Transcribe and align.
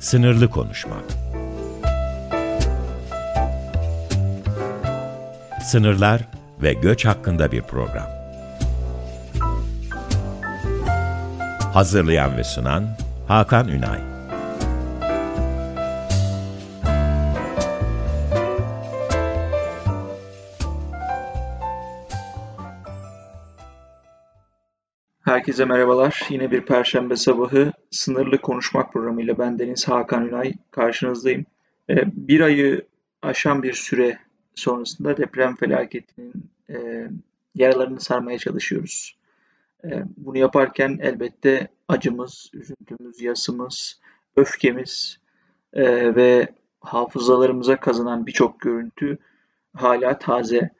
Sınırlı 0.00 0.50
konuşma. 0.50 0.96
Sınırlar 5.64 6.20
ve 6.62 6.72
göç 6.72 7.04
hakkında 7.04 7.52
bir 7.52 7.62
program. 7.62 8.06
Hazırlayan 11.72 12.36
ve 12.36 12.44
sunan 12.44 12.86
Hakan 13.28 13.68
Ünay. 13.68 14.09
Herkese 25.40 25.64
merhabalar. 25.64 26.26
Yine 26.30 26.50
bir 26.50 26.60
perşembe 26.60 27.16
sabahı 27.16 27.72
sınırlı 27.90 28.38
konuşmak 28.38 28.92
programıyla 28.92 29.38
ben 29.38 29.58
Deniz 29.58 29.88
Hakan 29.88 30.28
Ünay 30.28 30.52
karşınızdayım. 30.70 31.46
Ee, 31.90 32.02
bir 32.06 32.40
ayı 32.40 32.86
aşan 33.22 33.62
bir 33.62 33.72
süre 33.72 34.18
sonrasında 34.54 35.16
deprem 35.16 35.56
felaketinin 35.56 36.32
e, 36.70 37.06
yaralarını 37.54 38.00
sarmaya 38.00 38.38
çalışıyoruz. 38.38 39.16
E, 39.84 39.88
bunu 40.16 40.38
yaparken 40.38 40.98
elbette 41.02 41.68
acımız, 41.88 42.50
üzüntümüz, 42.52 43.20
yasımız, 43.20 44.00
öfkemiz 44.36 45.18
e, 45.72 46.14
ve 46.14 46.48
hafızalarımıza 46.80 47.80
kazınan 47.80 48.26
birçok 48.26 48.60
görüntü 48.60 49.18
hala 49.76 50.18
taze 50.18 50.70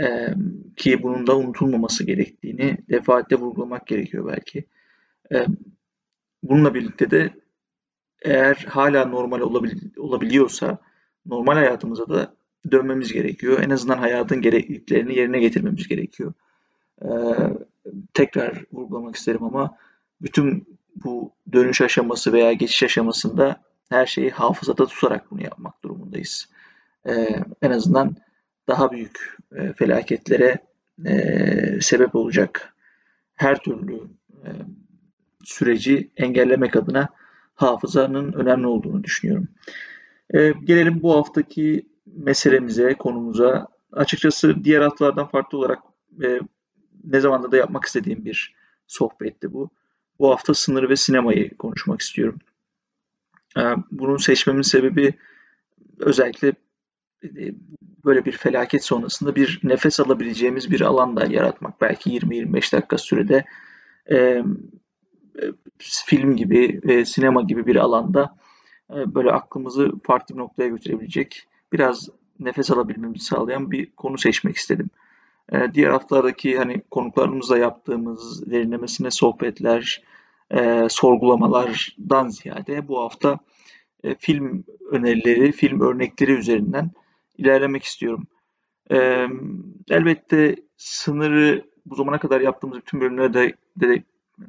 e, 0.00 0.34
ki 0.76 1.02
bunun 1.02 1.26
da 1.26 1.36
unutulmaması 1.36 2.04
gerektiğini 2.04 2.78
defaatle 2.90 3.36
vurgulamak 3.36 3.86
gerekiyor 3.86 4.32
belki. 4.32 4.64
E, 5.32 5.46
bununla 6.42 6.74
birlikte 6.74 7.10
de 7.10 7.30
eğer 8.22 8.54
hala 8.54 9.04
normal 9.04 9.40
olabil, 9.40 9.72
olabiliyorsa 9.96 10.78
normal 11.26 11.54
hayatımıza 11.54 12.08
da 12.08 12.34
dönmemiz 12.70 13.12
gerekiyor. 13.12 13.62
En 13.62 13.70
azından 13.70 13.98
hayatın 13.98 14.40
gerekliliklerini 14.40 15.16
yerine 15.16 15.40
getirmemiz 15.40 15.88
gerekiyor. 15.88 16.32
E, 17.02 17.08
tekrar 18.14 18.64
vurgulamak 18.72 19.16
isterim 19.16 19.44
ama 19.44 19.76
bütün 20.22 20.78
bu 21.04 21.32
dönüş 21.52 21.80
aşaması 21.80 22.32
veya 22.32 22.52
geçiş 22.52 22.82
aşamasında 22.82 23.62
her 23.88 24.06
şeyi 24.06 24.30
hafızada 24.30 24.86
tutarak 24.86 25.30
bunu 25.30 25.42
yapmak 25.42 25.84
durumundayız. 25.84 26.48
E, 27.06 27.12
en 27.62 27.70
azından 27.70 28.16
daha 28.68 28.92
büyük 28.92 29.36
e, 29.56 29.72
felaketlere 29.72 30.58
e, 31.06 31.80
sebep 31.80 32.14
olacak 32.14 32.74
her 33.34 33.58
türlü 33.58 34.00
e, 34.44 34.48
süreci 35.44 36.10
engellemek 36.16 36.76
adına 36.76 37.08
hafızanın 37.54 38.32
önemli 38.32 38.66
olduğunu 38.66 39.04
düşünüyorum. 39.04 39.48
Gelelim 40.64 41.02
bu 41.02 41.16
haftaki 41.16 41.88
meselemize, 42.06 42.94
konumuza. 42.94 43.68
Açıkçası 43.92 44.64
diğer 44.64 44.80
haftalardan 44.80 45.28
farklı 45.28 45.58
olarak 45.58 45.78
ne 47.04 47.20
zamanda 47.20 47.52
da 47.52 47.56
yapmak 47.56 47.84
istediğim 47.84 48.24
bir 48.24 48.54
sohbetti 48.86 49.52
bu. 49.52 49.70
Bu 50.18 50.30
hafta 50.30 50.54
sınır 50.54 50.88
ve 50.88 50.96
sinemayı 50.96 51.56
konuşmak 51.56 52.00
istiyorum. 52.00 52.38
Bunun 53.90 54.16
seçmemin 54.16 54.62
sebebi 54.62 55.14
özellikle 55.98 56.52
böyle 58.04 58.24
bir 58.24 58.32
felaket 58.32 58.84
sonrasında 58.84 59.36
bir 59.36 59.60
nefes 59.62 60.00
alabileceğimiz 60.00 60.70
bir 60.70 60.80
alanda 60.80 61.26
yaratmak. 61.26 61.80
Belki 61.80 62.10
20-25 62.10 62.76
dakika 62.76 62.98
sürede 62.98 63.44
e, 64.10 64.42
film 65.78 66.36
gibi, 66.36 66.80
e, 66.88 67.04
sinema 67.04 67.42
gibi 67.42 67.66
bir 67.66 67.76
alanda 67.76 68.36
e, 68.90 69.14
böyle 69.14 69.32
aklımızı 69.32 69.92
farklı 70.02 70.34
bir 70.34 70.40
noktaya 70.40 70.68
götürebilecek, 70.68 71.48
biraz 71.72 72.08
nefes 72.40 72.70
alabilmemizi 72.70 73.24
sağlayan 73.24 73.70
bir 73.70 73.90
konu 73.90 74.18
seçmek 74.18 74.56
istedim. 74.56 74.90
E, 75.52 75.74
diğer 75.74 75.90
haftalardaki 75.90 76.58
hani 76.58 76.82
konuklarımızla 76.90 77.58
yaptığımız 77.58 78.50
derinlemesine 78.50 79.10
sohbetler, 79.10 80.02
e, 80.50 80.86
sorgulamalardan 80.90 82.28
ziyade 82.28 82.88
bu 82.88 83.00
hafta 83.00 83.38
e, 84.04 84.14
film 84.14 84.64
önerileri, 84.90 85.52
film 85.52 85.80
örnekleri 85.80 86.32
üzerinden 86.32 86.90
ilerlemek 87.38 87.82
istiyorum. 87.82 88.26
Ee, 88.90 89.26
elbette 89.90 90.56
sınırı 90.76 91.64
bu 91.86 91.94
zamana 91.94 92.18
kadar 92.18 92.40
yaptığımız 92.40 92.78
bütün 92.78 93.00
bölümlerde 93.00 93.54
de 93.76 94.02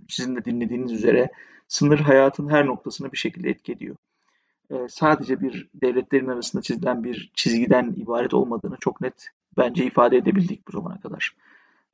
sizin 0.10 0.36
de 0.36 0.46
dinlediğiniz 0.46 0.92
üzere 0.92 1.32
sınır 1.68 2.00
hayatın 2.00 2.50
her 2.50 2.66
noktasına 2.66 3.12
bir 3.12 3.18
şekilde 3.18 3.50
etki 3.50 3.72
ediyor. 3.72 3.96
Ee, 4.72 4.76
sadece 4.90 5.42
bir 5.42 5.70
devletlerin 5.74 6.28
arasında 6.28 6.62
çizilen 6.62 7.04
bir 7.04 7.32
çizgiden 7.34 7.94
ibaret 7.98 8.34
olmadığını 8.34 8.78
çok 8.80 9.02
net 9.02 9.30
bence 9.58 9.86
ifade 9.86 10.18
edebildik 10.18 10.68
bu 10.68 10.72
zamana 10.72 11.00
kadar. 11.00 11.36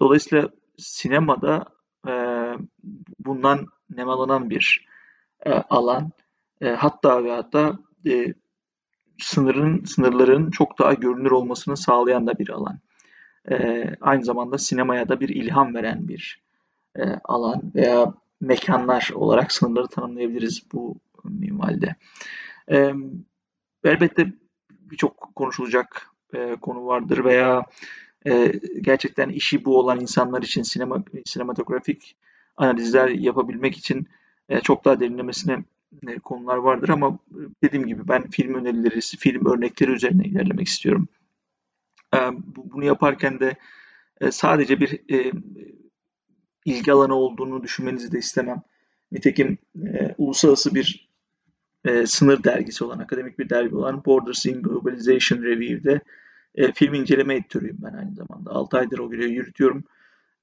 Dolayısıyla 0.02 0.50
sinemada 0.78 1.66
e, 2.08 2.14
bundan 3.20 3.68
nemalanan 3.90 4.50
bir 4.50 4.88
e, 5.46 5.52
alan. 5.52 6.12
E, 6.62 6.70
hatta 6.70 7.24
ve 7.24 7.32
hatta 7.32 7.80
e, 8.08 8.34
sınırın 9.22 9.84
sınırların 9.84 10.52
çok 10.52 10.80
daha 10.80 10.94
görünür 10.94 11.32
olmasını 11.32 11.78
sağlayan 11.78 12.28
da 12.28 12.40
bir 12.40 12.50
alan. 12.50 12.80
E, 13.52 13.86
aynı 14.02 14.26
zamanda 14.26 14.58
sinemaya 14.58 15.10
da 15.10 15.20
bir 15.20 15.30
ilham 15.30 15.76
veren 15.76 16.08
bir 16.08 16.42
e, 16.96 17.04
alan 17.24 17.62
veya 17.76 18.14
mekanlar 18.42 19.12
olarak 19.16 19.52
sınırları 19.52 19.88
tanımlayabiliriz 19.88 20.64
bu 20.74 20.96
minvalde. 21.24 21.96
E, 22.72 22.94
elbette 23.84 24.34
birçok 24.72 25.36
konuşulacak 25.36 26.12
e, 26.34 26.56
konu 26.56 26.86
vardır 26.86 27.24
veya 27.24 27.66
e, 28.28 28.54
gerçekten 28.82 29.30
işi 29.30 29.66
bu 29.66 29.80
olan 29.80 30.00
insanlar 30.00 30.42
için 30.42 30.62
sinema 30.62 31.04
sinematografik 31.26 32.16
analizler 32.58 33.10
yapabilmek 33.10 33.78
için 33.78 34.08
e, 34.50 34.60
çok 34.60 34.86
daha 34.86 35.00
derinlemesine 35.00 35.64
konular 36.24 36.58
vardır 36.58 36.90
ama 36.90 37.20
e, 37.32 37.40
dediğim 37.64 37.88
gibi 37.88 38.08
ben 38.08 38.30
film 38.30 38.54
önerileri, 38.54 39.00
film 39.02 39.46
örnekleri 39.46 39.92
üzerine 39.92 40.24
ilerlemek 40.24 40.68
istiyorum. 40.68 41.08
E, 42.16 42.18
bunu 42.56 42.86
yaparken 42.86 43.40
de 43.40 43.56
sadece 44.32 44.80
bir 44.80 45.00
ilgi 46.66 46.92
alanı 46.92 47.16
olduğunu 47.16 47.64
düşünmenizi 47.64 48.12
de 48.12 48.20
istemem. 48.20 48.62
Nitekim 49.12 49.58
uluslararası 50.18 50.76
bir 50.76 51.10
sınır 52.06 52.44
dergisi 52.44 52.84
olan, 52.84 53.00
akademik 53.00 53.40
bir 53.40 53.50
dergi 53.50 53.76
olan 53.76 54.06
Borders 54.06 54.46
in 54.46 54.62
Globalization 54.62 55.44
Review'de 55.44 56.02
film 56.74 56.94
inceleme 56.94 57.36
editörüyüm 57.36 57.78
ben 57.82 57.94
aynı 57.94 58.16
zamanda. 58.16 58.52
6 58.52 58.78
aydır 58.78 59.00
o 59.00 59.10
görevi 59.10 59.34
yürütüyorum. 59.34 59.84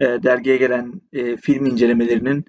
dergiye 0.01 0.57
gelen 0.57 1.01
film 1.41 1.67
incelemelerinin 1.67 2.45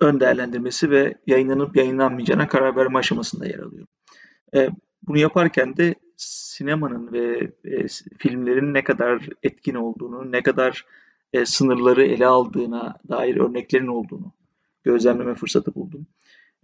ön 0.00 0.20
değerlendirmesi 0.20 0.90
ve 0.90 1.14
yayınlanıp 1.26 1.76
yayınlanmayacağına 1.76 2.48
karar 2.48 2.76
verme 2.76 2.98
aşamasında 2.98 3.46
yer 3.46 3.58
alıyor. 3.58 3.86
E, 4.54 4.68
bunu 5.02 5.18
yaparken 5.18 5.76
de 5.76 5.94
sinemanın 6.16 7.12
ve 7.12 7.50
e, 7.64 7.86
filmlerin 8.18 8.74
ne 8.74 8.84
kadar 8.84 9.28
etkin 9.42 9.74
olduğunu, 9.74 10.32
ne 10.32 10.42
kadar 10.42 10.86
e, 11.32 11.44
sınırları 11.44 12.04
ele 12.04 12.26
aldığına 12.26 12.96
dair 13.08 13.36
örneklerin 13.36 13.86
olduğunu 13.86 14.32
gözlemleme 14.84 15.34
fırsatı 15.34 15.74
buldum. 15.74 16.06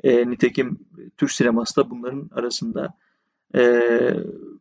Nitekim 0.04 0.78
Türk 1.16 1.32
sineması 1.32 1.76
da 1.76 1.90
bunların 1.90 2.30
arasında. 2.32 2.94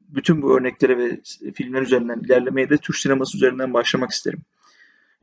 Bütün 0.09 0.41
bu 0.41 0.57
örneklere 0.57 0.97
ve 0.97 1.21
filmler 1.53 1.81
üzerinden 1.81 2.19
ilerlemeye 2.19 2.69
de 2.69 2.77
Türk 2.77 2.97
sineması 2.97 3.37
üzerinden 3.37 3.73
başlamak 3.73 4.11
isterim. 4.11 4.41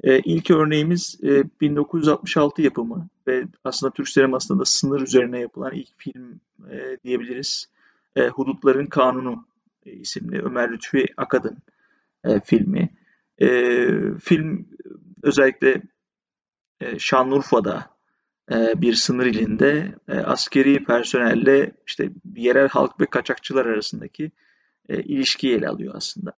E, 0.02 0.18
ilk 0.18 0.50
örneğimiz 0.50 1.20
e, 1.24 1.44
1966 1.60 2.62
yapımı 2.62 3.08
ve 3.26 3.44
aslında 3.64 3.92
Türk 3.92 4.08
sinemasında 4.08 4.60
da 4.60 4.64
sınır 4.64 5.00
üzerine 5.00 5.40
yapılan 5.40 5.72
ilk 5.72 5.88
film 5.96 6.40
e, 6.70 6.98
diyebiliriz. 7.04 7.68
E, 8.16 8.28
Hudutların 8.28 8.86
Kanunu 8.86 9.46
e, 9.86 9.92
isimli 9.92 10.42
Ömer 10.42 10.72
Lütfi 10.72 11.06
Akad'ın 11.16 11.58
e, 12.24 12.40
filmi. 12.40 12.90
E, 13.38 13.48
film 14.20 14.68
özellikle 15.22 15.82
e, 16.80 16.98
Şanlıurfa'da 16.98 17.90
e, 18.52 18.80
bir 18.80 18.94
sınır 18.94 19.26
ilinde 19.26 19.94
e, 20.08 20.18
askeri 20.18 20.84
personelle 20.84 21.72
işte 21.86 22.10
yerel 22.36 22.68
halk 22.68 23.00
ve 23.00 23.06
kaçakçılar 23.06 23.66
arasındaki 23.66 24.30
e, 24.88 25.02
ilişkiyi 25.02 25.54
ele 25.54 25.68
alıyor 25.68 25.94
aslında. 25.96 26.32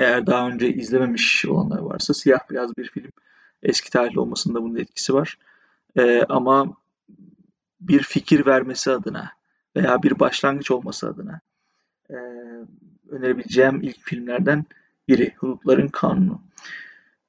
Eğer 0.00 0.26
daha 0.26 0.48
önce 0.48 0.74
izlememiş 0.74 1.46
olanlar 1.46 1.78
varsa 1.78 2.14
siyah 2.14 2.50
beyaz 2.50 2.76
bir 2.76 2.90
film 2.90 3.10
eski 3.62 3.90
tarihli 3.90 4.20
olmasında 4.20 4.62
bunun 4.62 4.76
etkisi 4.76 5.14
var. 5.14 5.38
Ee, 5.98 6.24
ama 6.28 6.76
bir 7.80 8.02
fikir 8.02 8.46
vermesi 8.46 8.90
adına 8.90 9.30
veya 9.76 10.02
bir 10.02 10.18
başlangıç 10.18 10.70
olması 10.70 11.08
adına 11.08 11.40
e, 12.10 12.14
önerebileceğim 13.10 13.82
ilk 13.82 14.00
filmlerden 14.00 14.64
biri 15.08 15.34
Hudutların 15.36 15.88
Kanunu. 15.88 16.42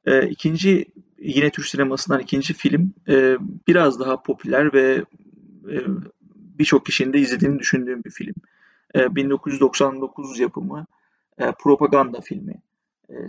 E, 0.05 0.27
ikinci 0.27 0.85
yine 1.19 1.49
Türk 1.49 1.65
sinemasından 1.65 2.19
ikinci 2.19 2.53
film 2.53 2.93
e, 3.07 3.37
biraz 3.67 3.99
daha 3.99 4.21
popüler 4.21 4.73
ve 4.73 5.05
e, 5.71 5.75
birçok 6.59 6.85
kişinin 6.85 7.13
de 7.13 7.19
izlediğini 7.19 7.59
düşündüğüm 7.59 8.03
bir 8.03 8.11
film. 8.11 8.35
1999 8.95 10.39
yapımı 10.39 10.85
propaganda 11.59 12.21
filmi. 12.21 12.61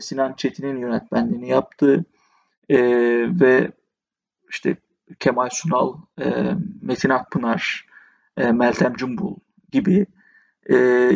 Sinan 0.01 0.35
Çetin'in 0.37 0.79
yönetmenliğini 0.79 1.49
yaptığı 1.49 2.05
ve 3.41 3.71
işte 4.51 4.77
Kemal 5.19 5.49
Sunal, 5.53 5.97
Metin 6.83 7.09
Akpınar, 7.09 7.87
Meltem 8.37 8.95
Cumbul 8.95 9.37
gibi 9.73 10.07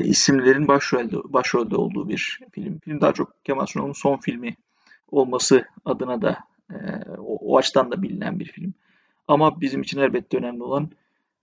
isimlerin 0.05 0.69
başrolde, 0.69 1.17
başrolde 1.25 1.77
olduğu 1.77 2.09
bir 2.09 2.41
film. 2.53 2.79
Film 2.79 3.01
daha 3.01 3.13
çok 3.13 3.45
Kemal 3.45 3.67
Sunal'ın 3.67 3.93
son 3.93 4.17
filmi 4.17 4.57
olması 5.11 5.65
adına 5.85 6.23
da 6.23 6.39
o, 7.19 7.39
o 7.41 7.59
açıdan 7.59 7.91
da 7.91 8.03
bilinen 8.03 8.41
bir 8.41 8.53
film. 8.53 8.75
Ama 9.29 9.61
bizim 9.61 9.83
için 9.83 10.01
elbette 10.01 10.37
önemli 10.37 10.63
olan 10.63 10.91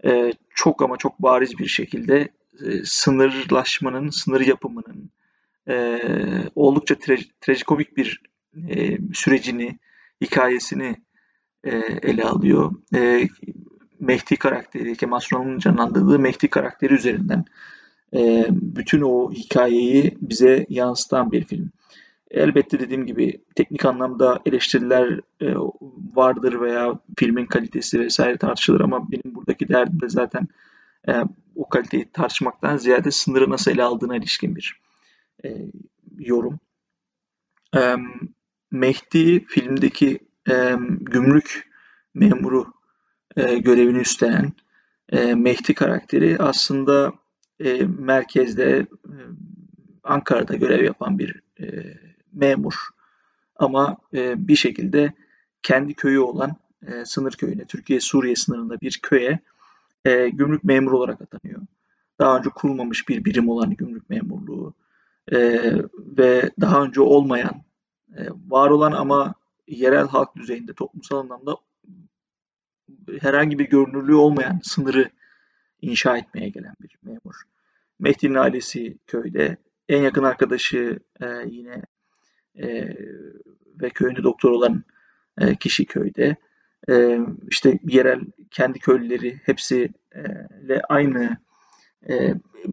e, 0.05 0.33
çok 0.55 0.81
ama 0.81 0.97
çok 0.97 1.19
bariz 1.19 1.59
bir 1.59 1.67
şekilde 1.67 2.29
e, 2.65 2.83
sınırlaşmanın, 2.83 4.09
sınır 4.09 4.41
yapımının 4.41 5.09
e, 5.69 6.00
oldukça 6.56 6.94
tra- 6.94 7.31
trajikomik 7.42 7.98
bir 7.98 8.21
e, 8.69 8.98
sürecini, 9.13 9.80
hikayesini 10.21 10.95
e, 11.63 11.75
ele 12.01 12.24
alıyor. 12.24 12.71
E, 12.95 13.27
Mehdi 14.00 14.36
karakteri, 14.36 14.95
Kemal 14.95 15.19
Sunal'ın 15.19 15.60
canlandırdığı 15.60 16.19
Mehdi 16.19 16.48
karakteri 16.48 16.94
üzerinden 16.94 17.45
e, 18.13 18.45
bütün 18.50 19.01
o 19.01 19.31
hikayeyi 19.31 20.18
bize 20.21 20.65
yansıtan 20.69 21.31
bir 21.31 21.44
film. 21.44 21.71
Elbette 22.31 22.80
dediğim 22.80 23.06
gibi 23.06 23.42
teknik 23.56 23.86
anlamda 23.86 24.39
eleştiriler 24.45 25.19
e, 25.42 25.54
vardır 26.15 26.62
veya 26.62 27.00
filmin 27.18 27.45
kalitesi 27.45 28.00
vesaire 28.00 28.38
tartışılır 28.38 28.81
ama 28.81 29.12
benim 29.12 29.36
buradaki 29.36 29.68
derdim 29.68 30.01
de 30.01 30.10
zaten 30.10 30.48
e, 31.07 31.13
o 31.56 31.69
kaliteyi 31.69 32.12
tartışmaktan 32.13 32.77
ziyade 32.77 33.12
sınırı 33.12 33.50
nasıl 33.50 33.71
ele 33.71 33.83
aldığına 33.83 34.15
ilişkin 34.18 34.56
bir 34.56 34.82
e, 35.45 35.72
yorum. 36.18 36.60
E, 37.75 37.95
Mehdi 38.72 39.45
filmdeki 39.45 40.19
e, 40.50 40.75
gümrük 41.00 41.69
memuru 42.13 42.74
e, 43.36 43.57
görevini 43.57 43.98
üstlenen 43.98 44.54
e, 45.10 45.36
Mehdi 45.36 45.74
karakteri 45.74 46.38
aslında 46.40 47.13
e, 47.60 47.84
merkezde 47.84 48.88
e, 49.06 49.16
Ankara'da 50.04 50.56
görev 50.56 50.84
yapan 50.84 51.19
bir 51.19 51.42
e, 51.60 51.98
memur 52.34 52.74
ama 53.56 53.98
e, 54.13 54.48
bir 54.48 54.56
şekilde 54.56 55.13
kendi 55.63 55.94
köyü 55.94 56.19
olan 56.19 56.56
e, 56.88 57.06
sınır 57.06 57.31
köyüne, 57.31 57.66
Türkiye-Suriye 57.66 58.36
sınırında 58.36 58.81
bir 58.81 59.00
köye 59.04 59.39
e, 60.06 60.30
gümrük 60.30 60.63
memuru 60.63 60.98
olarak 60.98 61.22
atanıyor. 61.22 61.62
Daha 62.19 62.38
önce 62.38 62.50
kurulmamış 62.50 63.10
bir 63.10 63.25
birim 63.25 63.50
olan 63.50 63.69
gümrük 63.75 64.10
memurluğu 64.10 64.74
e, 65.31 65.72
ve 65.98 66.52
daha 66.62 66.84
önce 66.84 67.02
olmayan, 67.02 67.64
e, 68.18 68.22
var 68.48 68.70
olan 68.70 68.92
ama 68.92 69.34
yerel 69.68 70.08
halk 70.08 70.36
düzeyinde 70.36 70.74
toplumsal 70.74 71.18
anlamda 71.18 71.58
herhangi 73.20 73.60
bir 73.60 73.70
görünürlüğü 73.70 74.16
olmayan 74.16 74.60
sınırı 74.64 75.10
inşa 75.81 76.18
etmeye 76.18 76.50
gelen 76.50 76.75
bir 76.81 76.98
memur. 77.04 77.36
Mehdi'nin 78.00 78.36
ailesi 78.36 78.98
köyde, 79.08 79.58
en 79.90 80.02
yakın 80.02 80.24
arkadaşı 80.24 81.00
e, 81.22 81.28
yine 81.48 81.81
e, 82.56 82.98
ve 83.81 83.90
köyünde 83.90 84.24
doktor 84.24 84.52
olan 84.52 84.84
e, 85.38 85.56
kişi 85.56 85.86
köyde. 85.86 86.36
E, 86.90 87.20
işte 87.50 87.80
yerel 87.84 88.22
kendi 88.52 88.80
köylüleri 88.80 89.42
hepsiyle 89.44 90.81
aynı 90.90 91.38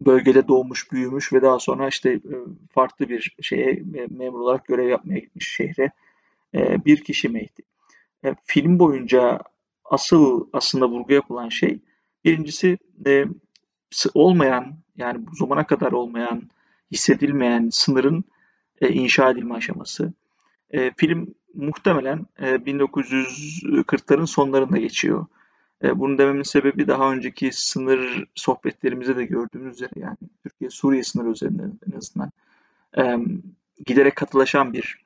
bölgede 0.01 0.49
doğmuş, 0.49 0.93
büyümüş 0.93 1.33
ve 1.33 1.43
daha 1.43 1.59
sonra 1.59 1.89
işte 1.89 2.11
e, 2.11 2.37
farklı 2.71 3.09
bir 3.09 3.37
şeye 3.43 3.71
e, 3.71 4.07
memur 4.11 4.41
olarak 4.41 4.67
görev 4.67 4.89
yapmaya 4.89 5.19
gitmiş 5.19 5.49
şehre 5.49 5.91
e, 6.55 6.85
bir 6.85 7.05
kişi 7.05 7.29
Mehdi. 7.29 7.63
E, 8.25 8.35
film 8.45 8.79
boyunca 8.79 9.41
asıl 9.85 10.47
aslında 10.53 10.89
vurgu 10.89 11.13
yapılan 11.13 11.49
şey 11.49 11.79
birincisi 12.25 12.79
e, 13.07 13.25
olmayan 14.15 14.77
yani 14.97 15.27
bu 15.27 15.37
zamana 15.37 15.67
kadar 15.67 15.93
olmayan 15.93 16.43
hissedilmeyen 16.93 17.69
sınırın 17.73 18.25
e, 18.81 18.89
inşa 18.89 19.31
edilme 19.31 19.55
aşaması. 19.55 20.13
E, 20.71 20.91
film 20.97 21.35
muhtemelen 21.55 22.27
e, 22.39 22.47
1940'ların 22.55 24.27
sonlarında 24.27 24.79
geçiyor. 24.79 25.27
E, 25.85 25.99
bunu 25.99 26.19
dememin 26.19 26.43
sebebi 26.43 26.89
daha 26.89 27.13
önceki 27.13 27.51
sınır 27.53 28.25
sohbetlerimizde 28.35 29.17
de 29.17 29.25
gördüğümüz 29.25 29.75
üzere 29.75 29.91
yani 29.97 30.17
Türkiye-Suriye 30.43 31.03
sınırı 31.03 31.31
üzerinden 31.31 31.79
en 31.93 31.97
azından 31.97 32.31
e, 32.99 33.17
giderek 33.87 34.17
katılaşan 34.17 34.73
bir 34.73 35.05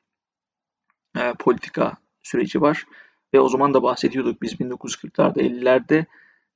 e, 1.17 1.33
politika 1.39 1.93
süreci 2.23 2.61
var. 2.61 2.85
Ve 3.35 3.41
o 3.41 3.49
zaman 3.49 3.75
da 3.75 3.83
bahsediyorduk 3.83 4.43
biz 4.43 4.53
1940'larda 4.53 5.41
50'lerde 5.41 6.05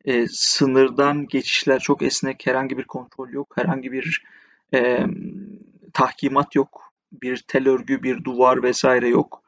e, 0.04 0.26
sınırdan 0.28 1.26
geçişler 1.26 1.78
çok 1.78 2.02
esnek, 2.02 2.46
herhangi 2.46 2.78
bir 2.78 2.84
kontrol 2.84 3.28
yok, 3.28 3.56
herhangi 3.56 3.92
bir 3.92 4.24
e, 4.74 5.06
tahkimat 5.92 6.54
yok 6.54 6.88
bir 7.12 7.44
tel 7.48 7.68
örgü, 7.68 8.02
bir 8.02 8.24
duvar 8.24 8.62
vesaire 8.62 9.08
yok. 9.08 9.42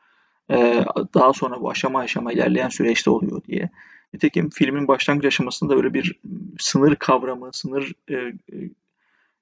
Ee, 0.50 0.84
daha 1.14 1.32
sonra 1.32 1.60
bu 1.60 1.70
aşama 1.70 2.00
aşama 2.00 2.32
ilerleyen 2.32 2.68
süreçte 2.68 3.10
oluyor 3.10 3.42
diye. 3.44 3.70
Nitekim 4.14 4.50
filmin 4.50 4.88
başlangıç 4.88 5.24
aşamasında 5.24 5.74
öyle 5.74 5.94
bir 5.94 6.20
sınır 6.58 6.96
kavramı, 6.96 7.50
sınır 7.52 7.92
e, 8.08 8.14
e, 8.14 8.34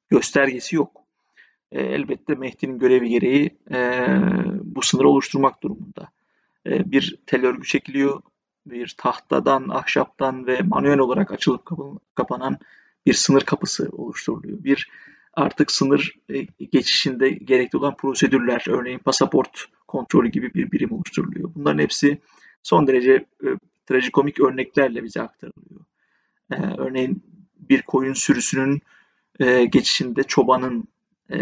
göstergesi 0.08 0.76
yok. 0.76 1.00
E, 1.72 1.80
elbette 1.82 2.34
Mehdi'nin 2.34 2.78
görevi 2.78 3.08
gereği 3.08 3.56
e, 3.70 4.06
bu 4.62 4.82
sınırı 4.82 5.08
oluşturmak 5.08 5.62
durumunda. 5.62 6.08
E, 6.66 6.90
bir 6.90 7.18
tel 7.26 7.46
örgü 7.46 7.66
çekiliyor, 7.66 8.22
bir 8.66 8.94
tahtadan, 8.98 9.68
ahşaptan 9.68 10.46
ve 10.46 10.60
manuel 10.62 10.98
olarak 10.98 11.32
açılıp 11.32 11.68
kapanan 12.14 12.58
bir 13.06 13.14
sınır 13.14 13.40
kapısı 13.40 13.88
oluşturuluyor. 13.92 14.64
Bir 14.64 14.90
artık 15.34 15.70
sınır 15.70 16.14
e, 16.28 16.42
geçişinde 16.72 17.30
gerekli 17.30 17.78
olan 17.78 17.96
prosedürler, 17.96 18.64
örneğin 18.68 18.98
pasaport 18.98 19.64
kontrolü 19.88 20.28
gibi 20.28 20.54
bir 20.54 20.72
birim 20.72 20.92
oluşturuluyor. 20.92 21.50
Bunların 21.54 21.78
hepsi 21.78 22.18
son 22.62 22.86
derece 22.86 23.12
e, 23.44 23.48
trajikomik 23.88 24.40
örneklerle 24.40 25.04
bize 25.04 25.22
aktarılıyor. 25.22 25.80
E, 26.52 26.56
örneğin 26.78 27.22
bir 27.56 27.82
koyun 27.82 28.12
sürüsünün 28.12 28.82
e, 29.40 29.64
geçişinde 29.64 30.22
çobanın 30.22 30.88
e, 31.30 31.38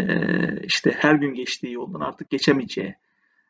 işte 0.63 0.91
her 0.91 1.15
gün 1.15 1.33
geçtiği 1.33 1.73
yoldan 1.73 1.99
artık 1.99 2.29
geçemeyeceği 2.29 2.95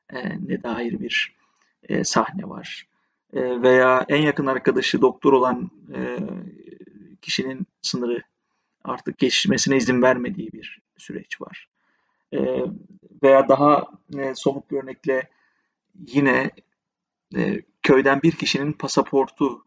e, 0.09 0.29
ne 0.47 0.63
dair 0.63 0.99
bir 0.99 1.35
e, 1.83 2.03
sahne 2.03 2.49
var. 2.49 2.87
E, 3.33 3.61
veya 3.61 4.05
en 4.09 4.21
yakın 4.21 4.45
arkadaşı 4.45 5.01
doktor 5.01 5.33
olan 5.33 5.71
e, 5.95 6.17
kişinin 7.21 7.67
sınırı 7.81 8.23
artık 8.83 9.17
geçmesine 9.17 9.77
izin 9.77 10.01
vermediği 10.01 10.51
bir 10.51 10.81
süreç 10.97 11.41
var. 11.41 11.67
E, 12.33 12.39
veya 13.23 13.49
daha 13.49 13.87
e, 14.17 14.35
somut 14.35 14.71
bir 14.71 14.83
örnekle 14.83 15.29
yine 16.07 16.51
e, 17.35 17.61
köyden 17.87 18.21
bir 18.21 18.31
kişinin 18.31 18.73
pasaportu 18.73 19.63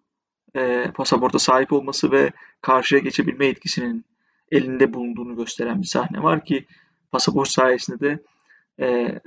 e, 0.56 0.90
pasaporta 0.94 1.38
sahip 1.38 1.72
olması 1.72 2.12
ve 2.12 2.32
karşıya 2.60 3.00
geçebilme 3.00 3.46
etkisinin 3.46 4.04
elinde 4.50 4.94
bulunduğunu 4.94 5.36
gösteren 5.36 5.82
bir 5.82 5.86
sahne 5.86 6.22
var 6.22 6.44
ki 6.44 6.66
pasaport 7.12 7.48
sayesinde 7.48 8.00
de 8.00 8.22
e, 8.80 9.20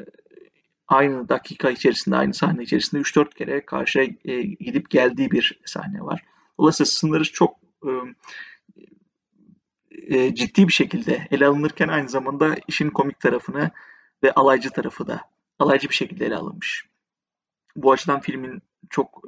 aynı 0.87 1.29
dakika 1.29 1.69
içerisinde, 1.69 2.15
aynı 2.15 2.33
sahne 2.33 2.63
içerisinde 2.63 3.01
3-4 3.01 3.35
kere 3.35 3.65
karşıya 3.65 4.05
e, 4.25 4.41
gidip 4.41 4.89
geldiği 4.89 5.31
bir 5.31 5.59
sahne 5.65 6.01
var. 6.01 6.23
Dolayısıyla 6.59 6.85
sınırı 6.85 7.23
çok 7.23 7.55
e, 7.85 7.91
e, 9.91 10.35
ciddi 10.35 10.67
bir 10.67 10.73
şekilde 10.73 11.27
ele 11.31 11.47
alınırken 11.47 11.87
aynı 11.87 12.09
zamanda 12.09 12.55
işin 12.67 12.89
komik 12.89 13.19
tarafını 13.19 13.71
ve 14.23 14.33
alaycı 14.33 14.69
tarafı 14.69 15.07
da 15.07 15.21
alaycı 15.59 15.89
bir 15.89 15.95
şekilde 15.95 16.25
ele 16.25 16.35
alınmış. 16.35 16.85
Bu 17.75 17.91
açıdan 17.91 18.19
filmin 18.19 18.61
çok 18.89 19.23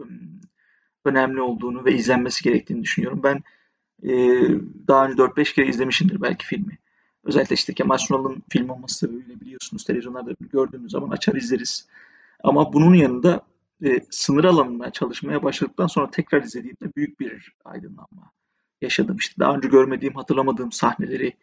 önemli 1.05 1.41
olduğunu 1.41 1.85
ve 1.85 1.93
izlenmesi 1.93 2.43
gerektiğini 2.43 2.83
düşünüyorum. 2.83 3.21
Ben 3.23 3.43
e, 4.03 4.11
daha 4.87 5.05
önce 5.05 5.23
4-5 5.23 5.53
kere 5.55 5.67
izlemişimdir 5.67 6.21
belki 6.21 6.45
filmi. 6.45 6.77
Özellikle 7.23 7.53
işte 7.53 7.73
Kemal 7.73 7.97
Sunal'ın 7.97 8.43
film 8.49 8.69
olması 8.69 8.97
sebebiyle 8.97 9.41
biliyorsunuz 9.41 9.83
televizyonlarda 9.83 10.31
gördüğümüz 10.39 10.91
zaman 10.91 11.09
açar 11.09 11.35
izleriz. 11.35 11.87
Ama 12.43 12.73
bunun 12.73 12.93
yanında 12.93 13.41
e, 13.83 14.01
sınır 14.09 14.43
alanına 14.43 14.91
çalışmaya 14.91 15.43
başladıktan 15.43 15.87
sonra 15.87 16.11
tekrar 16.11 16.43
izlediğimde 16.43 16.95
büyük 16.95 17.19
bir 17.19 17.53
aydınlanma 17.65 18.31
yaşadım. 18.81 19.17
İşte 19.17 19.39
daha 19.39 19.55
önce 19.55 19.67
görmediğim, 19.67 20.15
hatırlamadığım 20.15 20.71
sahneleri 20.71 21.33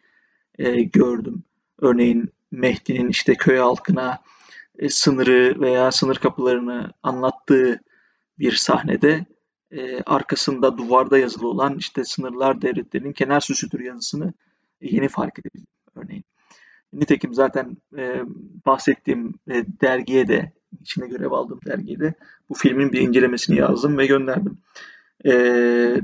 e, 0.59 0.83
gördüm. 0.83 1.43
Örneğin 1.79 2.29
Mehdi'nin 2.51 3.09
işte 3.09 3.35
köy 3.35 3.57
halkına 3.57 4.21
e, 4.79 4.89
sınırı 4.89 5.61
veya 5.61 5.91
sınır 5.91 6.15
kapılarını 6.15 6.91
anlattığı 7.03 7.79
bir 8.39 8.51
sahnede 8.51 9.25
e, 9.71 10.01
arkasında 10.01 10.77
duvarda 10.77 11.17
yazılı 11.17 11.47
olan 11.47 11.77
işte 11.77 12.03
sınırlar 12.03 12.61
devletlerinin 12.61 13.13
kenar 13.13 13.39
süsüdür 13.39 13.79
yazısını 13.79 14.33
yeni 14.81 15.07
fark 15.07 15.39
edebildim 15.39 15.67
örneğin. 15.95 16.23
Nitekim 16.93 17.33
zaten 17.33 17.77
e, 17.97 18.21
bahsettiğim 18.65 19.33
e, 19.51 19.65
dergiye 19.81 20.27
de 20.27 20.51
içine 20.81 21.07
görev 21.07 21.31
aldığım 21.31 21.59
dergiye 21.65 21.99
de 21.99 22.13
bu 22.49 22.53
filmin 22.53 22.91
bir 22.91 23.01
incelemesini 23.01 23.59
yazdım 23.59 23.97
ve 23.97 24.05
gönderdim. 24.05 24.57
E, 25.25 25.31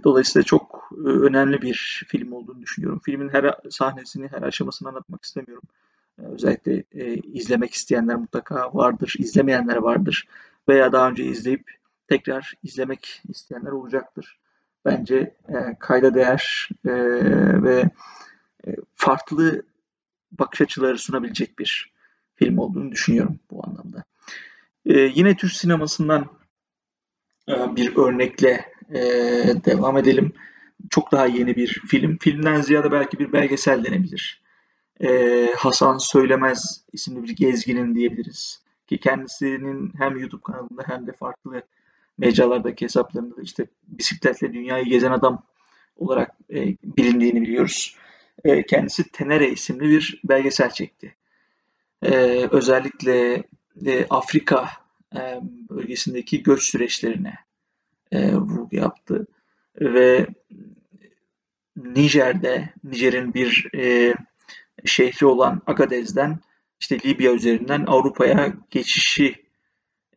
dolayısıyla 0.04 0.44
çok 0.44 0.90
e, 0.98 1.10
önemli 1.10 1.62
bir 1.62 2.04
film 2.08 2.32
olduğunu 2.32 2.62
düşünüyorum. 2.62 3.02
Filmin 3.06 3.30
her 3.30 3.56
sahnesini, 3.70 4.28
her 4.28 4.42
aşamasını 4.42 4.90
anlatmak 4.90 5.24
istemiyorum. 5.24 5.64
E, 6.20 6.22
özellikle 6.22 6.84
e, 6.92 7.14
izlemek 7.14 7.74
isteyenler 7.74 8.16
mutlaka 8.16 8.74
vardır, 8.74 9.16
izlemeyenler 9.20 9.76
vardır 9.76 10.28
veya 10.70 10.92
daha 10.92 11.10
önce 11.10 11.26
izleyip 11.26 11.79
tekrar 12.10 12.54
izlemek 12.64 13.22
isteyenler 13.30 13.72
olacaktır. 13.72 14.40
Bence 14.86 15.36
e, 15.50 15.56
kayda 15.80 16.14
değer 16.14 16.70
e, 16.86 16.94
ve 17.64 17.90
e, 18.68 18.76
farklı 18.96 19.64
bakış 20.32 20.62
açıları 20.62 20.98
sunabilecek 20.98 21.60
bir 21.60 21.94
film 22.36 22.58
olduğunu 22.58 22.92
düşünüyorum 22.92 23.40
bu 23.52 23.68
anlamda. 23.68 24.04
E, 24.86 25.00
yine 25.00 25.36
Türk 25.36 25.52
sinemasından 25.52 26.28
e, 27.50 27.76
bir 27.76 27.98
örnekle 27.98 28.74
e, 28.90 29.02
devam 29.66 29.98
edelim. 29.98 30.34
Çok 30.90 31.12
daha 31.12 31.26
yeni 31.26 31.56
bir 31.56 31.68
film. 31.68 32.18
Filmden 32.18 32.62
ziyade 32.62 32.92
belki 32.92 33.20
bir 33.20 33.34
belgesel 33.34 33.84
denebilir. 33.84 34.42
E, 35.02 35.48
Hasan 35.58 35.98
Söylemez 35.98 36.86
isimli 36.94 37.24
bir 37.24 37.36
gezginin 37.36 37.96
diyebiliriz. 37.96 38.62
Ki 38.88 39.00
kendisinin 39.00 39.94
hem 39.98 40.18
YouTube 40.18 40.42
kanalında 40.42 40.84
hem 40.86 41.08
de 41.08 41.12
farklı 41.12 41.64
mecralardaki 42.20 42.86
hesaplarında 42.86 43.38
da 43.38 43.42
işte 43.42 43.68
bisikletle 43.88 44.54
dünyayı 44.54 44.86
gezen 44.86 45.12
adam 45.12 45.44
olarak 45.96 46.36
e, 46.54 46.76
bilindiğini 46.84 47.42
biliyoruz. 47.42 47.96
E, 48.44 48.66
kendisi 48.66 49.12
Tenere 49.12 49.50
isimli 49.50 49.90
bir 49.90 50.22
belgesel 50.24 50.70
çekti. 50.70 51.16
E, 52.04 52.12
özellikle 52.52 53.44
e, 53.86 54.06
Afrika 54.10 54.70
e, 55.16 55.40
bölgesindeki 55.70 56.44
göç 56.44 56.64
süreçlerine 56.64 57.34
e, 58.12 58.36
vurgu 58.36 58.76
yaptı 58.76 59.28
ve 59.82 60.28
Nijer'de, 61.76 62.74
Nijer'in 62.84 63.34
bir 63.34 63.68
e, 63.76 64.14
şehri 64.86 65.26
olan 65.26 65.62
Agadez'den 65.68 66.40
işte 66.80 67.00
Libya 67.06 67.34
üzerinden 67.34 67.86
Avrupa'ya 67.88 68.54
geçişi 68.72 69.36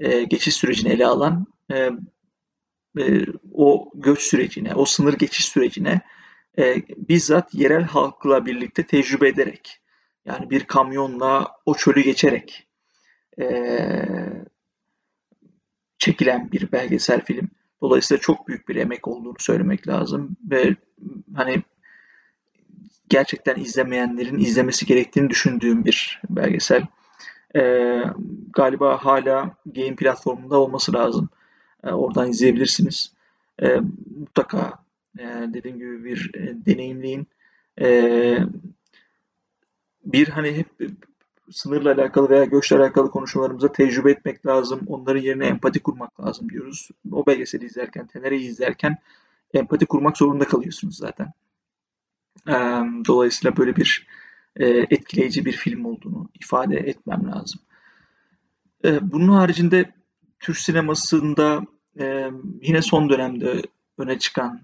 e, 0.00 0.22
geçiş 0.22 0.54
sürecini 0.54 0.92
ele 0.92 1.06
alan 1.06 1.46
e, 1.70 1.90
e, 2.98 3.26
o 3.52 3.90
göç 3.94 4.22
sürecine, 4.22 4.74
o 4.74 4.84
sınır 4.84 5.14
geçiş 5.14 5.44
sürecine 5.44 6.00
e, 6.58 6.76
bizzat 6.96 7.54
yerel 7.54 7.82
halkla 7.82 8.46
birlikte 8.46 8.86
tecrübe 8.86 9.28
ederek, 9.28 9.80
yani 10.24 10.50
bir 10.50 10.64
kamyonla 10.64 11.56
o 11.66 11.74
çölü 11.74 12.00
geçerek 12.00 12.68
e, 13.40 13.46
çekilen 15.98 16.52
bir 16.52 16.72
belgesel 16.72 17.24
film. 17.24 17.50
Dolayısıyla 17.80 18.20
çok 18.20 18.48
büyük 18.48 18.68
bir 18.68 18.76
emek 18.76 19.08
olduğunu 19.08 19.34
söylemek 19.38 19.88
lazım 19.88 20.36
ve 20.50 20.76
hani 21.34 21.62
gerçekten 23.08 23.56
izlemeyenlerin 23.56 24.38
izlemesi 24.38 24.86
gerektiğini 24.86 25.30
düşündüğüm 25.30 25.84
bir 25.84 26.20
belgesel. 26.30 26.82
Ee, 27.56 28.02
galiba 28.52 29.04
hala 29.04 29.56
Game 29.66 29.96
platformunda 29.96 30.60
olması 30.60 30.92
lazım. 30.92 31.28
Ee, 31.84 31.90
oradan 31.90 32.30
izleyebilirsiniz. 32.30 33.12
Ee, 33.62 33.80
mutlaka 34.18 34.84
e, 35.18 35.24
dediğim 35.24 35.78
gibi 35.78 36.04
bir 36.04 36.30
e, 36.34 36.66
deneyimleyin. 36.66 37.26
Bir 40.04 40.28
hani 40.28 40.52
hep 40.56 40.68
sınırla 41.50 41.92
alakalı 41.92 42.30
veya 42.30 42.44
göçle 42.44 42.76
alakalı 42.76 43.10
konuşmalarımıza 43.10 43.72
tecrübe 43.72 44.10
etmek 44.10 44.46
lazım. 44.46 44.80
Onların 44.86 45.20
yerine 45.20 45.46
empati 45.46 45.80
kurmak 45.80 46.20
lazım 46.20 46.48
diyoruz. 46.48 46.88
O 47.12 47.26
belgeseli 47.26 47.64
izlerken, 47.64 48.06
Tenere'yi 48.06 48.48
izlerken 48.48 48.96
empati 49.54 49.86
kurmak 49.86 50.18
zorunda 50.18 50.44
kalıyorsunuz 50.44 50.96
zaten. 50.96 51.32
Dolayısıyla 53.06 53.56
böyle 53.56 53.76
bir 53.76 54.06
e, 54.56 54.66
etkileyici 54.68 55.44
bir 55.44 55.52
film 55.52 55.84
olduğunu 55.84 56.28
ifade 56.40 56.76
etmem 56.76 57.26
lazım. 57.32 57.60
E, 58.84 59.12
bunun 59.12 59.28
haricinde 59.28 59.92
Türk 60.40 60.58
sinemasında 60.58 61.62
e, 62.00 62.30
yine 62.62 62.82
son 62.82 63.08
dönemde 63.08 63.62
öne 63.98 64.18
çıkan 64.18 64.60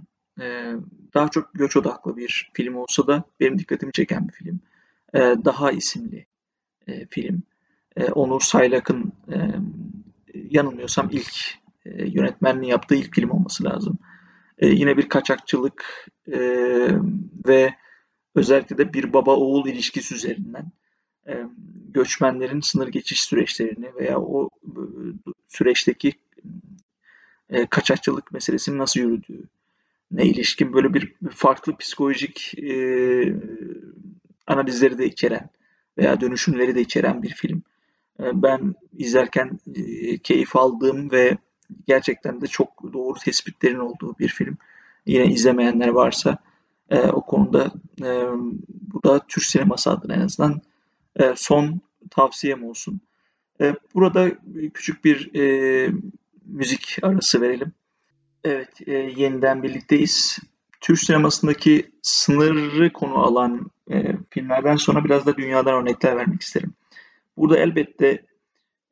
daha 1.14 1.28
çok 1.28 1.54
göç 1.54 1.76
odaklı 1.76 2.16
bir 2.16 2.50
film 2.54 2.76
olsa 2.76 3.06
da 3.06 3.24
benim 3.40 3.58
dikkatimi 3.58 3.92
çeken 3.92 4.28
bir 4.28 4.32
film. 4.32 4.60
Daha 5.44 5.72
isimli 5.72 6.26
film. 7.10 7.42
Onur 8.12 8.40
Saylak'ın 8.40 9.12
yanılmıyorsam 10.34 11.08
ilk 11.12 11.34
yönetmenliği 11.84 12.70
yaptığı 12.70 12.94
ilk 12.94 13.14
film 13.14 13.30
olması 13.30 13.64
lazım. 13.64 13.98
Yine 14.60 14.96
bir 14.96 15.08
kaçakçılık 15.08 16.08
ve 17.46 17.74
özellikle 18.34 18.78
de 18.78 18.92
bir 18.92 19.12
baba 19.12 19.36
oğul 19.36 19.68
ilişkisi 19.68 20.14
üzerinden 20.14 20.72
e, 21.28 21.44
göçmenlerin 21.88 22.60
sınır 22.60 22.88
geçiş 22.88 23.22
süreçlerini 23.22 23.94
veya 23.94 24.20
o 24.20 24.50
e, 24.64 24.80
süreçteki 25.48 26.12
e, 27.50 27.66
kaçakçılık 27.66 28.32
meselesinin 28.32 28.78
nasıl 28.78 29.00
yürüdüğü 29.00 29.42
ne 30.10 30.26
ilişkin 30.26 30.72
böyle 30.72 30.94
bir 30.94 31.14
farklı 31.30 31.76
psikolojik 31.76 32.58
e, 32.58 33.34
analizleri 34.46 34.98
de 34.98 35.06
içeren 35.06 35.50
veya 35.98 36.20
dönüşümleri 36.20 36.74
de 36.74 36.80
içeren 36.80 37.22
bir 37.22 37.30
film. 37.30 37.62
E, 38.20 38.42
ben 38.42 38.74
izlerken 38.98 39.60
e, 39.74 40.18
keyif 40.18 40.56
aldığım 40.56 41.10
ve 41.10 41.38
gerçekten 41.86 42.40
de 42.40 42.46
çok 42.46 42.92
doğru 42.92 43.18
tespitlerin 43.18 43.78
olduğu 43.78 44.18
bir 44.18 44.28
film. 44.28 44.56
Yine 45.06 45.26
izlemeyenler 45.26 45.88
varsa 45.88 46.38
e, 46.90 46.98
o 46.98 47.26
konuda 47.26 47.72
e, 48.02 48.08
bu 48.92 49.02
da 49.02 49.20
Türk 49.28 49.44
sineması 49.44 49.90
adına 49.90 50.14
en 50.14 50.20
azından 50.20 50.60
e, 51.16 51.32
son 51.36 51.80
tavsiyem 52.10 52.64
olsun. 52.64 53.00
E, 53.60 53.74
burada 53.94 54.30
küçük 54.74 55.04
bir 55.04 55.34
e, 55.34 55.90
müzik 56.48 56.96
arası 57.02 57.40
verelim. 57.40 57.72
Evet, 58.44 58.88
e, 58.88 58.92
yeniden 58.92 59.62
birlikteyiz. 59.62 60.38
Türk 60.80 60.98
sinemasındaki 60.98 61.90
sınırı 62.02 62.92
konu 62.92 63.18
alan 63.18 63.70
e, 63.90 64.16
filmlerden 64.30 64.76
sonra 64.76 65.04
biraz 65.04 65.26
da 65.26 65.36
dünyadan 65.36 65.74
örnekler 65.74 66.16
vermek 66.16 66.42
isterim. 66.42 66.74
Burada 67.36 67.58
elbette 67.58 68.26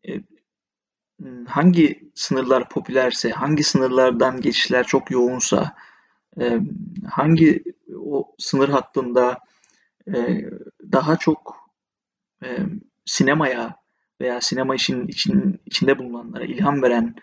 e, 0.09 0.13
hangi 1.47 2.11
sınırlar 2.15 2.69
popülerse, 2.69 3.31
hangi 3.31 3.65
sınırlardan 3.65 4.41
geçişler 4.41 4.87
çok 4.87 5.11
yoğunsa, 5.11 5.75
e, 6.41 6.61
hangi 7.11 7.65
o 8.05 8.35
sınır 8.39 8.69
hattında 8.69 9.39
e, 10.15 10.45
daha 10.93 11.17
çok 11.17 11.71
e, 12.45 12.49
sinemaya 13.05 13.77
veya 14.21 14.41
sinema 14.41 14.75
işin 14.75 15.07
için, 15.09 15.61
içinde 15.67 15.99
bulunanlara 15.99 16.45
ilham 16.45 16.83
veren 16.83 17.15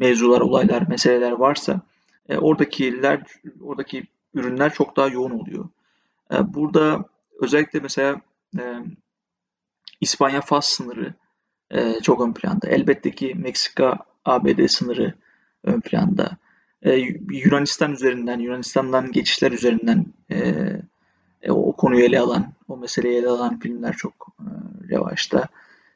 mevzular, 0.00 0.40
olaylar, 0.40 0.88
meseleler 0.88 1.32
varsa 1.32 1.80
e, 2.28 2.38
oradakiler, 2.38 3.22
oradaki 3.60 4.04
ürünler 4.34 4.72
çok 4.72 4.96
daha 4.96 5.08
yoğun 5.08 5.30
oluyor. 5.30 5.68
E, 6.32 6.54
burada 6.54 7.04
özellikle 7.40 7.80
mesela 7.80 8.20
e, 8.58 8.62
İspanya-Fas 10.00 10.68
sınırı 10.68 11.14
e, 11.70 12.00
çok 12.00 12.20
ön 12.20 12.32
planda. 12.32 12.68
Elbette 12.68 13.10
ki 13.10 13.34
Meksika-ABD 13.36 14.68
sınırı 14.68 15.14
ön 15.64 15.80
planda 15.80 16.36
e, 16.82 16.92
Yunanistan 17.30 17.92
üzerinden, 17.92 18.38
Yunanistan'dan 18.38 19.12
geçişler 19.12 19.52
üzerinden 19.52 20.06
e, 20.30 20.36
e, 21.42 21.50
o 21.50 21.76
konuyu 21.76 22.04
ele 22.04 22.20
alan, 22.20 22.52
o 22.68 22.76
meseleyi 22.76 23.18
ele 23.18 23.28
alan 23.28 23.58
filmler 23.58 23.96
çok 23.96 24.28
e, 24.40 24.46
revaçta. 24.90 25.48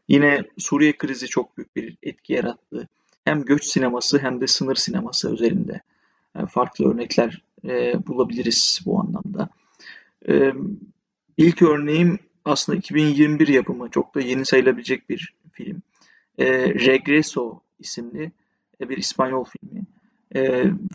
Yine 0.08 0.42
Suriye 0.58 0.96
krizi 0.96 1.26
çok 1.26 1.56
büyük 1.56 1.76
bir 1.76 1.96
etki 2.02 2.32
yarattı. 2.32 2.88
Hem 3.24 3.44
göç 3.44 3.64
sineması 3.64 4.18
hem 4.18 4.40
de 4.40 4.46
sınır 4.46 4.74
sineması 4.74 5.34
üzerinde 5.34 5.80
e, 6.36 6.46
farklı 6.46 6.90
örnekler 6.90 7.42
e, 7.64 8.06
bulabiliriz 8.06 8.80
bu 8.86 9.00
anlamda. 9.00 9.48
E, 10.28 10.52
ilk 11.36 11.62
örneğim 11.62 12.18
aslında 12.44 12.78
2021 12.78 13.48
yapımı, 13.48 13.90
çok 13.90 14.14
da 14.14 14.20
yeni 14.20 14.46
sayılabilecek 14.46 15.08
bir 15.10 15.34
film. 15.52 15.82
Regreso 16.38 17.60
isimli 17.78 18.32
bir 18.80 18.96
İspanyol 18.96 19.44
filmi 19.44 19.84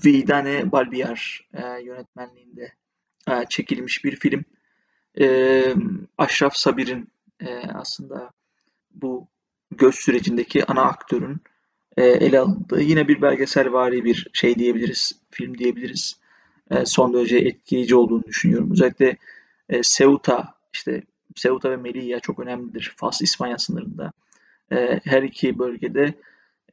Vidane 0.05 0.71
Balbiar 0.71 1.49
yönetmenliğinde 1.83 2.73
çekilmiş 3.49 4.05
bir 4.05 4.15
film. 4.15 4.45
Aşraf 6.17 6.55
Sabir'in 6.55 7.09
aslında 7.73 8.31
bu 8.91 9.27
göç 9.71 9.95
sürecindeki 9.95 10.65
ana 10.65 10.81
aktörün 10.81 11.41
e, 11.99 12.03
ele 12.03 12.39
alındığı 12.39 12.81
yine 12.81 13.07
bir 13.07 13.21
belgeselvari 13.21 14.05
bir 14.05 14.27
şey 14.33 14.55
diyebiliriz, 14.55 15.11
film 15.31 15.57
diyebiliriz. 15.57 16.19
E, 16.71 16.85
son 16.85 17.13
derece 17.13 17.37
etkileyici 17.37 17.95
olduğunu 17.95 18.23
düşünüyorum. 18.23 18.71
Özellikle 18.71 19.17
e, 19.69 19.81
Ceuta, 19.81 20.53
işte 20.73 21.03
Ceuta 21.35 21.71
ve 21.71 21.77
Melilla 21.77 22.19
çok 22.19 22.39
önemlidir 22.39 22.93
Fas 22.97 23.21
İspanya 23.21 23.57
sınırında. 23.57 24.11
E, 24.71 24.99
her 25.03 25.23
iki 25.23 25.59
bölgede 25.59 26.13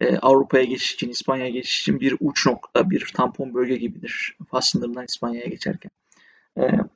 e, 0.01 0.17
Avrupa'ya 0.17 0.65
geçiş 0.65 0.95
için, 0.95 1.09
İspanya'ya 1.09 1.51
geçiş 1.51 1.81
için 1.81 2.01
bir 2.01 2.17
uç 2.21 2.47
nokta, 2.47 2.91
bir 2.91 3.13
tampon 3.15 3.55
bölge 3.55 3.77
gibidir 3.77 4.37
Fas 4.51 4.69
sınırından 4.69 5.05
İspanya'ya 5.05 5.47
geçerken. 5.47 5.91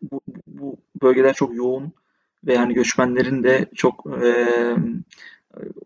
Bu, 0.03 0.21
bu 0.47 0.77
bölgeler 1.03 1.35
çok 1.35 1.55
yoğun 1.55 1.93
ve 2.45 2.55
yani 2.55 2.75
göçmenlerin 2.75 3.43
de 3.43 3.67
çok 3.75 4.07
e, 4.25 4.47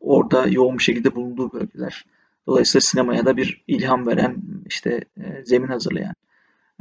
orada 0.00 0.46
yoğun 0.48 0.78
bir 0.78 0.82
şekilde 0.82 1.14
bulunduğu 1.14 1.52
bölgeler. 1.52 2.04
Dolayısıyla 2.46 2.80
sinemaya 2.80 3.26
da 3.26 3.36
bir 3.36 3.64
ilham 3.66 4.06
veren, 4.06 4.42
işte 4.66 5.04
e, 5.16 5.44
zemin 5.44 5.68
hazırlayan 5.68 6.14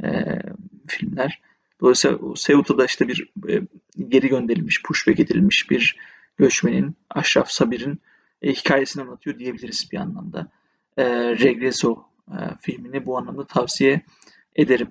e, 0.04 0.08
filmler. 0.86 1.40
Dolayısıyla 1.80 2.18
Ceuta'da 2.34 2.84
işte 2.84 3.08
bir 3.08 3.32
e, 3.48 3.62
geri 4.08 4.28
gönderilmiş, 4.28 4.82
pushback 4.82 5.20
edilmiş 5.20 5.70
bir 5.70 5.96
göçmenin, 6.36 6.96
Aşraf 7.10 7.50
Sabir'in 7.50 8.00
e, 8.42 8.52
hikayesini 8.52 9.02
anlatıyor 9.02 9.38
diyebiliriz 9.38 9.88
bir 9.92 9.98
anlamda. 9.98 10.50
E, 10.96 11.04
Regreso 11.38 12.04
e, 12.28 12.38
filmini 12.60 13.06
bu 13.06 13.18
anlamda 13.18 13.46
tavsiye 13.46 14.02
ederim. 14.56 14.88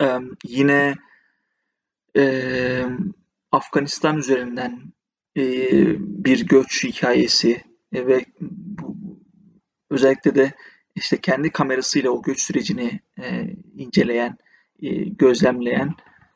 E, 0.00 0.18
yine 0.44 0.94
e, 2.16 2.84
Afganistan 3.52 4.18
üzerinden 4.18 4.92
e, 5.36 5.42
bir 5.98 6.46
göç 6.46 6.84
hikayesi 6.84 7.62
e, 7.92 8.06
ve 8.06 8.24
bu, 8.40 9.01
özellikle 9.92 10.34
de 10.34 10.52
işte 10.94 11.16
kendi 11.16 11.50
kamerasıyla 11.50 12.10
o 12.10 12.22
göç 12.22 12.40
sürecini 12.40 13.00
e, 13.18 13.56
inceleyen, 13.76 14.38
e, 14.82 14.88
gözlemleyen 15.04 15.94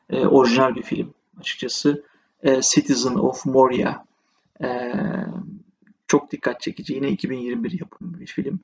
e, 0.09 0.25
orijinal 0.25 0.75
bir 0.75 0.83
film 0.83 1.13
açıkçası. 1.39 2.03
E, 2.43 2.61
Citizen 2.61 3.15
of 3.15 3.45
Moria 3.45 4.05
e, 4.63 4.93
çok 6.07 6.31
dikkat 6.31 6.61
çekici. 6.61 6.93
Yine 6.93 7.09
2021 7.09 7.79
yapımı 7.79 8.19
bir 8.19 8.27
film. 8.27 8.59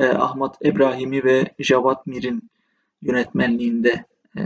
E, 0.00 0.06
Ahmet 0.06 0.50
Ebrahimi 0.64 1.24
ve 1.24 1.44
Javad 1.58 2.02
Mir'in 2.06 2.50
yönetmenliğinde 3.02 4.04
e, 4.38 4.42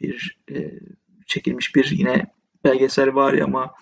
bir 0.00 0.38
e, 0.50 0.70
çekilmiş 1.26 1.74
bir 1.74 1.90
yine 1.90 2.26
belgesel 2.64 3.14
var 3.14 3.32
ya 3.32 3.44
ama 3.44 3.74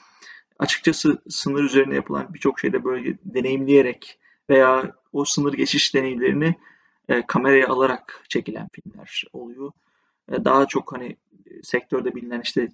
açıkçası 0.58 1.22
sınır 1.28 1.64
üzerine 1.64 1.94
yapılan 1.94 2.34
birçok 2.34 2.60
şeyde 2.60 2.84
böyle 2.84 3.18
deneyimleyerek 3.24 4.18
veya 4.50 4.92
o 5.14 5.24
sınır 5.24 5.52
geçiş 5.52 5.94
deneyimlerini 5.94 6.54
e, 7.08 7.26
kameraya 7.26 7.68
alarak 7.68 8.24
çekilen 8.28 8.68
filmler 8.72 9.24
oluyor. 9.32 9.72
E, 10.32 10.44
daha 10.44 10.66
çok 10.66 10.92
hani 10.92 11.16
sektörde 11.62 12.14
bilinen 12.14 12.40
işte 12.40 12.68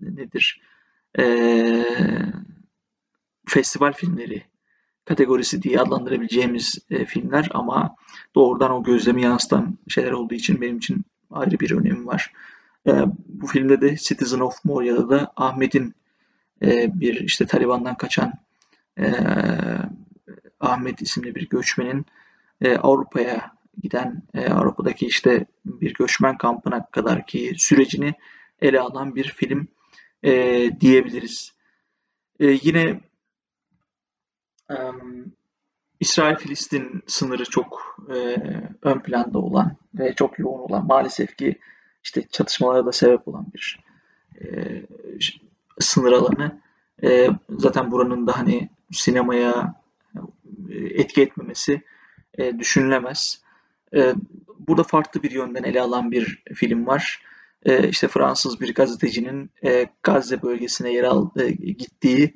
nedir 0.00 0.60
e, 1.18 1.84
festival 3.48 3.92
filmleri 3.92 4.42
kategorisi 5.04 5.62
diye 5.62 5.80
adlandırabileceğimiz 5.80 6.78
e, 6.90 7.04
filmler 7.04 7.48
ama 7.50 7.96
doğrudan 8.34 8.70
o 8.70 8.82
gözlemi 8.82 9.22
yansıtan 9.22 9.78
şeyler 9.88 10.12
olduğu 10.12 10.34
için 10.34 10.60
benim 10.60 10.76
için 10.76 11.04
ayrı 11.30 11.60
bir 11.60 11.70
önemi 11.70 12.06
var. 12.06 12.32
E, 12.86 12.92
bu 13.26 13.46
filmde 13.46 13.80
de 13.80 13.96
Citizen 13.96 14.40
of 14.40 14.64
Moria'da 14.64 15.10
da 15.10 15.32
Ahmet'in 15.36 15.94
e, 16.62 17.00
bir 17.00 17.20
işte 17.20 17.46
Taliban'dan 17.46 17.96
kaçan 17.96 18.32
e, 18.98 19.12
Ahmet 20.62 21.02
isimli 21.02 21.34
bir 21.34 21.48
göçmenin 21.48 22.06
e, 22.60 22.76
Avrupa'ya 22.76 23.52
giden 23.82 24.22
e, 24.34 24.46
Avrupa'daki 24.46 25.06
işte 25.06 25.46
bir 25.64 25.94
göçmen 25.94 26.38
kampına 26.38 26.86
kadar 26.86 27.26
ki 27.26 27.54
sürecini 27.56 28.14
ele 28.60 28.80
alan 28.80 29.14
bir 29.14 29.24
film 29.24 29.68
e, 30.22 30.30
diyebiliriz. 30.80 31.52
E, 32.40 32.46
yine 32.62 33.00
e, 34.70 34.76
İsrail-Filistin 36.00 37.02
sınırı 37.06 37.44
çok 37.44 37.96
e, 38.14 38.36
ön 38.82 38.98
planda 38.98 39.38
olan 39.38 39.76
ve 39.94 40.14
çok 40.14 40.38
yoğun 40.38 40.58
olan 40.58 40.86
maalesef 40.86 41.36
ki 41.36 41.58
işte 42.04 42.22
çatışmalara 42.28 42.86
da 42.86 42.92
sebep 42.92 43.28
olan 43.28 43.46
bir 43.54 43.80
e, 44.40 44.46
sınır 45.78 46.12
alanı. 46.12 46.60
E, 47.04 47.28
zaten 47.48 47.90
buranın 47.90 48.26
da 48.26 48.38
hani 48.38 48.70
sinemaya 48.92 49.81
etki 50.90 51.22
etmemesi 51.22 51.82
e, 52.38 52.58
düşünülemez. 52.58 53.42
E, 53.94 54.14
burada 54.58 54.82
farklı 54.82 55.22
bir 55.22 55.30
yönden 55.30 55.62
ele 55.62 55.80
alan 55.80 56.10
bir 56.10 56.42
film 56.54 56.86
var. 56.86 57.22
E, 57.66 57.88
işte 57.88 58.08
Fransız 58.08 58.60
bir 58.60 58.74
gazetecinin 58.74 59.50
e, 59.64 59.86
Gazze 60.02 60.42
bölgesine 60.42 60.92
yer 60.92 61.04
aldığı, 61.04 61.48
gittiği 61.48 62.34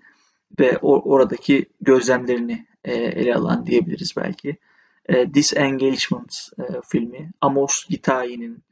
ve 0.61 0.71
or- 0.71 1.03
oradaki 1.03 1.67
gözlemlerini 1.81 2.67
e, 2.85 2.95
ele 2.95 3.35
alan 3.35 3.67
diyebiliriz 3.67 4.15
belki. 4.17 4.57
E, 5.09 5.35
Disengagement 5.35 6.49
e, 6.59 6.63
filmi 6.89 7.31
Amos 7.41 7.87
Gitayi'nin 7.89 8.63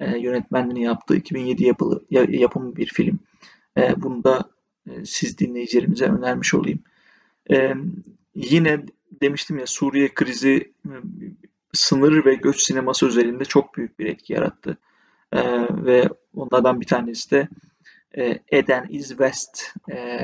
e, 0.00 0.18
yönetmenliğini 0.18 0.82
yaptığı 0.82 1.16
2007 1.16 1.64
yapılı 1.64 2.04
yapımı 2.10 2.76
bir 2.76 2.86
film. 2.86 3.18
E, 3.76 4.02
bunu 4.02 4.24
da 4.24 4.50
e, 4.90 5.04
siz 5.04 5.38
dinleyicilerimize 5.38 6.04
önermiş 6.04 6.54
olayım. 6.54 6.78
E, 7.50 7.74
yine 8.34 8.86
demiştim 9.22 9.58
ya 9.58 9.66
Suriye 9.66 10.14
krizi 10.14 10.72
e, 10.86 10.92
sınır 11.72 12.24
ve 12.24 12.34
göç 12.34 12.60
sineması 12.60 13.06
üzerinde 13.06 13.44
çok 13.44 13.76
büyük 13.76 13.98
bir 13.98 14.06
etki 14.06 14.32
yarattı. 14.32 14.78
E, 15.32 15.42
ve 15.84 16.08
onlardan 16.34 16.80
bir 16.80 16.86
tanesi 16.86 17.30
de 17.30 17.48
e, 18.16 18.38
Eden 18.48 18.86
is 18.88 19.08
West 19.08 19.74
e, 19.90 20.18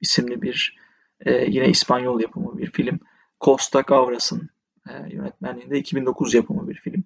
isimli 0.00 0.42
bir 0.42 0.76
e, 1.20 1.44
yine 1.44 1.68
İspanyol 1.68 2.20
yapımı 2.20 2.58
bir 2.58 2.70
film. 2.70 3.00
Costa 3.40 3.80
Gavras'ın 3.80 4.50
e, 4.88 4.92
yönetmenliğinde 5.14 5.78
2009 5.78 6.34
yapımı 6.34 6.68
bir 6.68 6.74
film. 6.74 7.04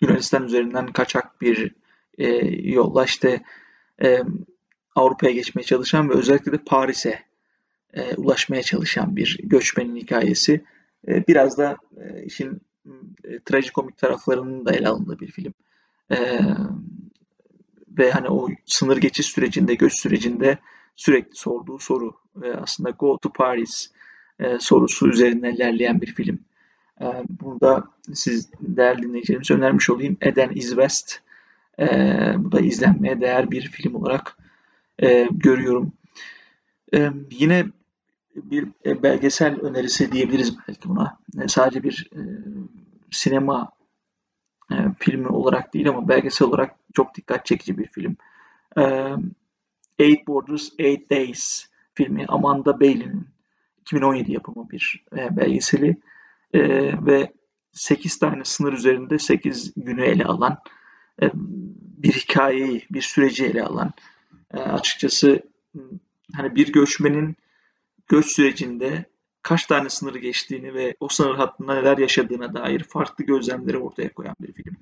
Yunanistan 0.00 0.44
üzerinden 0.44 0.86
kaçak 0.86 1.40
bir 1.40 1.74
e, 2.18 2.26
yolla 2.70 3.04
işte 3.04 3.42
e, 4.02 4.22
Avrupa'ya 4.94 5.32
geçmeye 5.32 5.64
çalışan 5.64 6.10
ve 6.10 6.14
özellikle 6.14 6.52
de 6.52 6.58
Paris'e 6.66 7.22
e, 7.94 8.14
ulaşmaya 8.14 8.62
çalışan 8.62 9.16
bir 9.16 9.38
göçmenin 9.42 9.96
hikayesi. 9.96 10.64
E, 11.08 11.26
biraz 11.26 11.58
da 11.58 11.76
e, 11.96 12.24
işin 12.24 12.60
e, 13.24 13.38
trajikomik 13.44 13.98
taraflarının 13.98 14.66
da 14.66 14.72
ele 14.72 14.88
alındığı 14.88 15.20
bir 15.20 15.30
film. 15.30 15.54
E, 16.10 16.40
ve 17.98 18.10
hani 18.10 18.28
o 18.28 18.48
sınır 18.66 18.96
geçiş 18.96 19.26
sürecinde, 19.26 19.74
göç 19.74 20.00
sürecinde 20.00 20.58
sürekli 20.96 21.36
sorduğu 21.36 21.78
soru 21.78 22.14
ve 22.36 22.56
aslında 22.56 22.90
Go 22.90 23.18
to 23.18 23.32
Paris 23.32 23.90
e, 24.40 24.58
sorusu 24.58 25.08
üzerinden 25.08 25.54
ilerleyen 25.54 26.00
bir 26.00 26.14
film. 26.14 26.38
E, 27.00 27.06
bunu 27.28 27.60
da 27.60 27.84
siz 28.14 28.50
değerli 28.60 29.02
dinleyicilerimize 29.02 29.54
önermiş 29.54 29.90
olayım. 29.90 30.16
Eden 30.20 30.50
is 30.50 30.68
West. 30.68 31.18
E, 31.78 31.86
bu 32.36 32.52
da 32.52 32.60
izlenmeye 32.60 33.20
değer 33.20 33.50
bir 33.50 33.62
film 33.62 33.94
olarak 33.94 34.36
e, 35.02 35.28
görüyorum. 35.30 35.92
E, 36.94 37.10
yine 37.30 37.66
bir 38.34 38.68
e, 38.86 39.02
belgesel 39.02 39.60
önerisi 39.60 40.12
diyebiliriz 40.12 40.58
belki 40.68 40.88
buna. 40.88 41.18
E, 41.42 41.48
sadece 41.48 41.82
bir 41.82 42.10
e, 42.16 42.20
sinema 43.10 43.70
filmi 44.98 45.28
olarak 45.28 45.74
değil 45.74 45.88
ama 45.88 46.08
belgesel 46.08 46.48
olarak 46.48 46.74
çok 46.94 47.14
dikkat 47.14 47.46
çekici 47.46 47.78
bir 47.78 47.86
film. 47.86 48.16
Eight 49.98 50.26
Borders, 50.26 50.68
Eight 50.78 51.10
Days 51.10 51.66
filmi 51.94 52.26
Amanda 52.28 52.80
Bailey'nin 52.80 53.26
2017 53.80 54.32
yapımı 54.32 54.70
bir 54.70 55.04
belgeseli 55.12 55.96
ve 57.06 57.32
8 57.72 58.18
tane 58.18 58.44
sınır 58.44 58.72
üzerinde 58.72 59.18
8 59.18 59.72
günü 59.76 60.02
ele 60.02 60.24
alan 60.24 60.58
bir 61.98 62.12
hikayeyi, 62.12 62.86
bir 62.90 63.02
süreci 63.02 63.44
ele 63.44 63.62
alan 63.62 63.92
açıkçası 64.52 65.42
hani 66.36 66.54
bir 66.54 66.72
göçmenin 66.72 67.36
göç 68.08 68.26
sürecinde 68.26 69.04
kaç 69.42 69.66
tane 69.66 69.88
sınırı 69.88 70.18
geçtiğini 70.18 70.74
ve 70.74 70.94
o 71.00 71.08
sınır 71.08 71.34
hattında 71.34 71.74
neler 71.74 71.98
yaşadığına 71.98 72.54
dair 72.54 72.82
farklı 72.82 73.24
gözlemleri 73.24 73.78
ortaya 73.78 74.12
koyan 74.12 74.36
bir 74.40 74.52
film. 74.52 74.76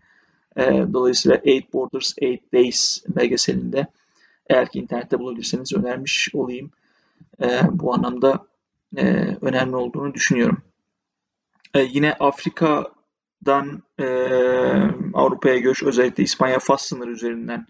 E, 0.56 0.92
dolayısıyla 0.92 1.40
Eight 1.44 1.72
Borders, 1.72 2.14
Eight 2.18 2.52
Days 2.52 3.04
belgeselinde 3.08 3.86
eğer 4.46 4.70
ki 4.70 4.78
internette 4.78 5.18
bulabilirseniz 5.18 5.72
önermiş 5.72 6.28
olayım. 6.34 6.70
E, 7.42 7.60
bu 7.70 7.94
anlamda 7.94 8.46
e, 8.96 9.04
önemli 9.40 9.76
olduğunu 9.76 10.14
düşünüyorum. 10.14 10.62
E, 11.74 11.82
yine 11.82 12.12
Afrika'dan 12.12 13.82
e, 14.00 14.06
Avrupa'ya 15.14 15.58
göç 15.58 15.82
özellikle 15.82 16.22
İspanya 16.22 16.58
Fas 16.58 16.82
sınırı 16.82 17.10
üzerinden 17.10 17.66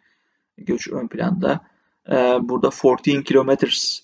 göç 0.58 0.88
ön 0.88 1.08
planda. 1.08 1.60
E, 2.08 2.14
burada 2.40 2.70
14 2.84 3.24
Kilometers 3.24 4.00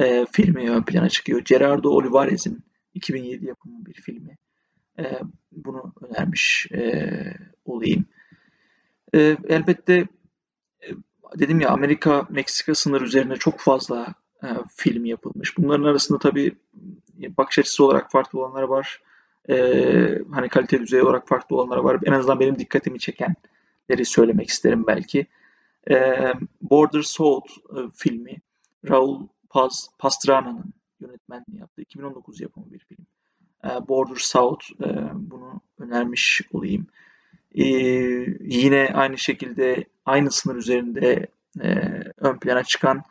e, 0.00 0.26
filmi 0.32 0.70
ön 0.70 0.82
plana 0.82 1.08
çıkıyor. 1.08 1.40
Gerardo 1.44 1.90
Olivares'in 1.90 2.64
2007 2.94 3.46
yapımı 3.46 3.86
bir 3.86 3.94
filmi. 3.94 4.38
E, 4.98 5.20
bunu 5.52 5.92
önermiş 6.02 6.66
e, 6.72 7.12
olayım. 7.64 8.06
E, 9.14 9.36
elbette 9.48 9.94
e, 9.94 10.88
dedim 11.38 11.60
ya 11.60 11.70
Amerika-Meksika 11.70 12.74
sınır 12.74 13.00
üzerine 13.00 13.36
çok 13.36 13.60
fazla 13.60 14.14
e, 14.42 14.48
film 14.76 15.04
yapılmış. 15.04 15.58
Bunların 15.58 15.84
arasında 15.84 16.18
tabii 16.18 16.56
bakış 17.38 17.58
açısı 17.58 17.84
olarak 17.84 18.10
farklı 18.10 18.38
olanlar 18.38 18.62
var. 18.62 19.02
E, 19.48 19.56
hani 20.32 20.48
kalite 20.48 20.80
düzeyi 20.80 21.02
olarak 21.02 21.28
farklı 21.28 21.56
olanlar 21.56 21.76
var. 21.76 22.00
En 22.04 22.12
azından 22.12 22.40
benim 22.40 22.58
dikkatimi 22.58 22.98
çekenleri 22.98 24.04
söylemek 24.04 24.48
isterim 24.48 24.86
belki. 24.86 25.26
E, 25.90 26.16
Border 26.62 27.02
South 27.02 27.50
e, 27.50 27.78
filmi 27.94 28.36
Raul 28.88 29.26
Paz, 29.50 29.90
Pastrana'nın 29.98 30.74
yönetmenliği 31.00 31.60
yaptığı 31.60 31.82
2019 31.82 32.40
yapımı 32.40 32.72
bir 32.72 32.78
film. 32.78 33.06
E, 33.64 33.88
Border 33.88 34.16
South 34.16 34.64
e, 34.82 35.10
bunu 35.14 35.60
önermiş 35.78 36.42
olayım. 36.52 36.86
E, 37.54 37.64
yine 38.40 38.90
aynı 38.94 39.18
şekilde 39.18 39.84
aynı 40.04 40.30
sınır 40.30 40.56
üzerinde 40.56 41.26
e, 41.60 41.68
ön 42.16 42.38
plana 42.38 42.64
çıkan 42.64 43.02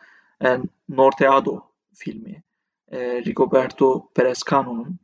e, 0.46 0.58
Norteado 0.90 1.62
filmi. 1.94 2.44
E, 2.92 3.26
Rigoberto 3.26 4.10
Perez-Cano'nun 4.16 4.98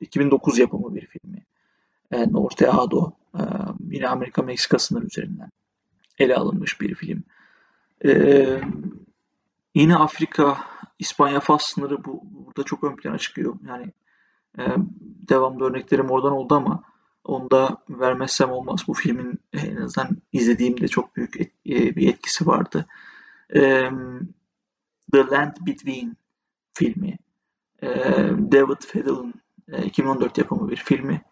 2009 0.00 0.58
yapımı 0.58 0.94
bir 0.94 1.06
filmi. 1.06 1.44
E, 2.10 2.32
Norteado 2.32 3.12
e, 3.34 3.42
yine 3.90 4.08
Amerika-Meksika 4.08 4.78
sınır 4.78 5.02
üzerinden 5.02 5.50
ele 6.18 6.34
alınmış 6.34 6.80
bir 6.80 6.94
film. 6.94 7.22
E, 8.04 8.60
yine 9.76 9.96
Afrika, 9.96 10.58
İspanya 10.98 11.40
Fas 11.40 11.62
sınırı 11.62 12.04
bu, 12.04 12.22
burada 12.24 12.62
çok 12.62 12.84
ön 12.84 12.96
plana 12.96 13.18
çıkıyor. 13.18 13.56
Yani 13.68 13.92
e, 14.58 14.62
devamlı 15.28 15.64
örneklerim 15.64 16.10
oradan 16.10 16.32
oldu 16.32 16.54
ama 16.54 16.82
onu 17.24 17.50
da 17.50 17.82
vermezsem 17.88 18.50
olmaz. 18.50 18.84
Bu 18.88 18.94
filmin 18.94 19.40
en 19.52 19.76
azından 19.76 20.16
izlediğimde 20.32 20.88
çok 20.88 21.16
büyük 21.16 21.40
et, 21.40 21.52
e, 21.66 21.96
bir 21.96 22.08
etkisi 22.08 22.46
vardı. 22.46 22.86
E, 23.54 23.60
The 25.12 25.26
Land 25.30 25.56
Between 25.66 26.16
filmi. 26.74 27.18
E, 27.82 27.88
David 28.52 28.82
Fiddel'ın 28.86 29.34
e, 29.72 29.84
2014 29.84 30.38
yapımı 30.38 30.70
bir 30.70 30.76
filmi. 30.76 31.22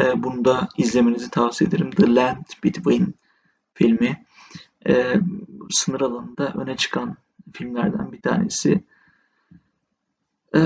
E, 0.00 0.22
bunu 0.22 0.44
da 0.44 0.68
izlemenizi 0.76 1.30
tavsiye 1.30 1.68
ederim. 1.68 1.90
The 1.90 2.14
Land 2.14 2.44
Between 2.64 3.14
filmi. 3.74 4.24
E, 4.88 5.14
sınır 5.70 6.00
alanında 6.00 6.52
öne 6.56 6.76
çıkan 6.76 7.16
filmlerden 7.52 8.12
bir 8.12 8.20
tanesi. 8.20 8.84
E, 10.54 10.60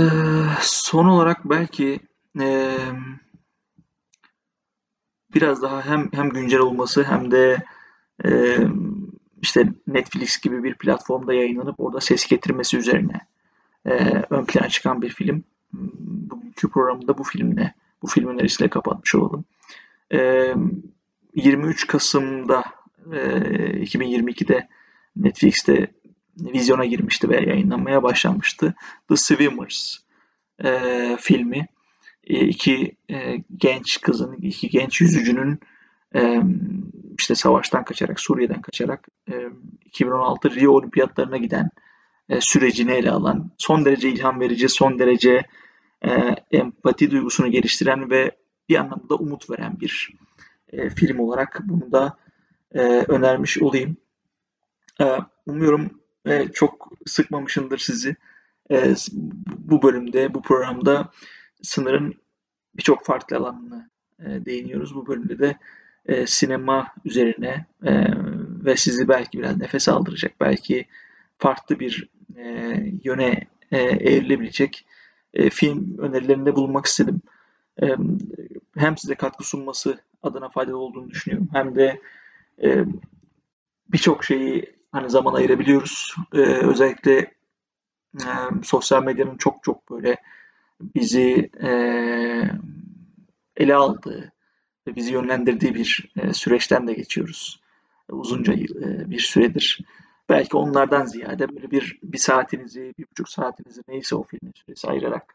son 0.61 1.07
olarak 1.07 1.45
belki 1.45 2.01
e, 2.41 2.77
biraz 5.35 5.63
daha 5.63 5.87
hem 5.87 6.09
hem 6.13 6.31
güncel 6.31 6.61
olması 6.61 7.05
hem 7.05 7.31
de 7.31 7.63
e, 8.25 8.59
işte 9.43 9.69
Netflix 9.87 10.41
gibi 10.41 10.65
bir 10.65 10.75
platformda 10.75 11.35
yayınlanıp 11.35 11.81
orada 11.81 12.01
ses 12.01 12.27
getirmesi 12.27 12.77
üzerine 12.77 13.21
e, 13.87 14.23
ön 14.31 14.45
plana 14.45 14.69
çıkan 14.69 15.03
bir 15.03 15.11
film. 15.11 15.45
Bugünkü 15.73 16.71
programda 16.71 17.19
bu 17.19 17.25
filmle, 17.25 17.75
bu 18.03 18.07
film 18.07 18.29
önerisiyle 18.29 18.71
kapatmış 18.71 19.15
olalım. 19.15 19.45
E, 20.13 20.55
23 21.35 21.87
Kasım'da 21.87 22.65
e, 23.13 23.19
2022'de 23.85 24.69
Netflix'te 25.17 25.93
vizyona 26.37 26.85
girmişti 26.85 27.29
ve 27.29 27.37
yayınlanmaya 27.51 28.03
başlanmıştı. 28.03 28.75
The 29.09 29.17
Swimmers 29.17 29.97
e, 30.65 31.17
filmi. 31.21 31.67
E, 32.25 32.47
iki 32.47 32.97
e, 33.11 33.37
genç 33.57 34.01
kızın, 34.01 34.37
iki 34.43 34.69
genç 34.69 35.01
yüzücünün 35.01 35.61
e, 36.15 36.43
işte 37.19 37.35
savaştan 37.35 37.85
kaçarak, 37.85 38.21
Suriye'den 38.21 38.61
kaçarak 38.61 39.09
e, 39.33 39.35
2016 39.85 40.55
Rio 40.55 40.73
Olimpiyatlarına 40.73 41.37
giden 41.37 41.71
e, 42.29 42.41
sürecini 42.41 42.93
ele 42.93 43.11
alan, 43.11 43.51
son 43.59 43.85
derece 43.85 44.09
ilham 44.09 44.41
verici, 44.41 44.69
son 44.69 44.99
derece 44.99 45.43
e, 46.05 46.11
empati 46.51 47.11
duygusunu 47.11 47.51
geliştiren 47.51 48.11
ve 48.11 48.31
bir 48.69 48.77
anlamda 48.77 49.09
da 49.09 49.15
umut 49.15 49.51
veren 49.51 49.81
bir 49.81 50.11
e, 50.73 50.91
film 50.91 51.19
olarak 51.19 51.61
bunu 51.65 51.93
da 51.93 52.17
e, 52.75 52.81
önermiş 52.89 53.63
olayım. 53.63 53.97
E, 55.01 55.05
umuyorum 55.47 56.01
e, 56.27 56.49
çok 56.53 56.93
sıkmamışımdır 57.07 57.79
sizi. 57.79 58.17
E, 58.71 58.95
bu 59.47 59.83
bölümde, 59.83 60.35
bu 60.35 60.43
programda 60.43 61.11
sınırın 61.63 62.15
birçok 62.77 63.05
farklı 63.05 63.37
alanına 63.37 63.91
e, 64.21 64.25
değiniyoruz. 64.25 64.95
Bu 64.95 65.07
bölümde 65.07 65.39
de 65.39 65.57
e, 66.07 66.27
sinema 66.27 66.93
üzerine 67.05 67.67
e, 67.85 68.05
ve 68.65 68.77
sizi 68.77 69.09
belki 69.09 69.39
biraz 69.39 69.57
nefes 69.57 69.89
aldıracak, 69.89 70.41
belki 70.41 70.87
farklı 71.39 71.81
bir 71.81 72.09
e, 72.37 72.45
yöne 73.05 73.47
e, 73.73 73.79
evrilebilecek 73.79 74.87
e, 75.35 75.51
film 75.51 75.99
önerilerinde 75.99 76.57
bulunmak 76.57 76.87
istedim. 76.87 77.21
E, 77.83 77.87
hem 78.77 78.99
size 78.99 79.15
katkı 79.15 79.45
sunması 79.45 79.99
adına 80.23 80.49
faydalı 80.49 80.79
olduğunu 80.79 81.11
düşünüyorum. 81.11 81.49
Hem 81.53 81.77
de 81.77 82.01
e, 82.63 82.85
birçok 83.89 84.25
şeyi 84.25 84.76
hani 84.97 85.11
zaman 85.11 85.35
ayırabiliyoruz. 85.35 86.15
E, 86.33 86.39
özellikle 86.41 87.19
e, 88.15 88.29
sosyal 88.63 89.03
medyanın 89.03 89.37
çok 89.37 89.63
çok 89.63 89.91
böyle 89.91 90.17
bizi 90.81 91.51
e, 91.63 91.71
ele 93.57 93.75
aldığı 93.75 94.33
ve 94.87 94.97
bizi 94.97 95.13
yönlendirdiği 95.13 95.75
bir 95.75 96.13
e, 96.17 96.33
süreçten 96.33 96.87
de 96.87 96.93
geçiyoruz. 96.93 97.61
Uzunca 98.09 98.53
e, 98.53 99.11
bir 99.11 99.19
süredir. 99.19 99.81
Belki 100.29 100.57
onlardan 100.57 101.05
ziyade 101.05 101.49
böyle 101.49 101.71
bir, 101.71 101.99
bir 102.03 102.19
saatinizi, 102.19 102.95
bir 102.99 103.07
buçuk 103.11 103.29
saatinizi 103.29 103.83
neyse 103.89 104.17
o 104.17 104.23
filmin 104.23 104.53
süresi 104.53 104.89
ayırarak 104.89 105.35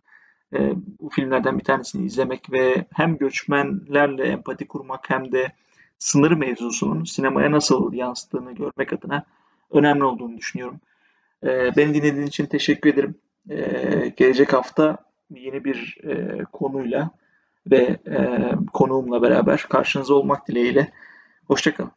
e, 0.54 0.74
bu 1.02 1.10
filmlerden 1.10 1.60
bir 1.60 1.63
tanesini 1.63 2.06
izlemek 2.06 2.52
ve 2.52 2.86
hem 2.93 3.17
göçmenlerle 3.17 4.24
empati 4.24 4.67
kurmak 4.67 5.10
hem 5.10 5.32
de 5.32 5.52
sınır 6.00 6.32
mevzusunun 6.32 7.04
sinemaya 7.04 7.52
nasıl 7.52 7.93
yansıttığını 7.93 8.52
görmek 8.52 8.93
adına 8.93 9.24
önemli 9.71 10.03
olduğunu 10.03 10.38
düşünüyorum. 10.38 10.79
E, 11.43 11.75
beni 11.75 11.93
dinlediğiniz 11.93 12.27
için 12.27 12.45
teşekkür 12.45 12.89
ederim. 12.93 13.15
E, 13.49 14.13
gelecek 14.17 14.53
hafta 14.53 14.97
yeni 15.36 15.65
bir 15.65 15.97
e, 16.03 16.43
konuyla 16.43 17.10
ve 17.67 17.97
e, 18.07 18.39
konuğumla 18.73 19.21
beraber 19.21 19.65
karşınızda 19.69 20.13
olmak 20.13 20.47
dileğiyle. 20.47 20.91
Hoşçakalın. 21.47 21.91